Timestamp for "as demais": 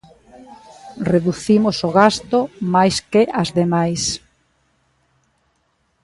3.41-4.01